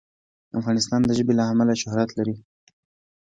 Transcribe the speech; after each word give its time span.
افغانستان 0.59 1.01
د 1.05 1.09
ژبې 1.17 1.33
له 1.39 1.43
امله 1.51 1.73
شهرت 1.81 2.09
لري. 2.17 2.35